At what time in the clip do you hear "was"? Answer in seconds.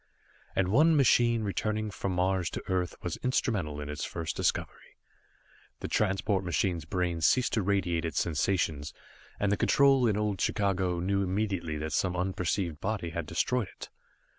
3.03-3.17